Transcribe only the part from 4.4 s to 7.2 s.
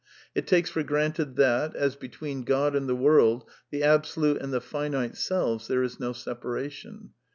and the finite selves, there is no separation.